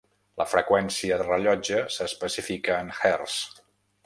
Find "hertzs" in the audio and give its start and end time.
3.03-3.45